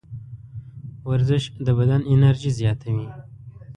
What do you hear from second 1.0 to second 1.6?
ورزش